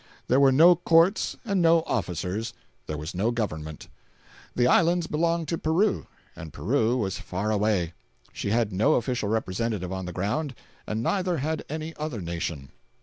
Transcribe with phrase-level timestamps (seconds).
[0.29, 2.55] There were no courts and no officers;
[2.87, 3.87] there was no government;
[4.55, 7.93] the islands belonged to Peru, and Peru was far away;
[8.33, 10.55] she had no official representative on the ground;
[10.87, 12.69] and neither had any other nation.